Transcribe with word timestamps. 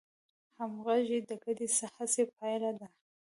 همغږي 0.57 1.19
د 1.29 1.31
ګډې 1.43 1.67
هڅې 1.95 2.23
پایله 2.35 2.71
ده. 2.79 2.87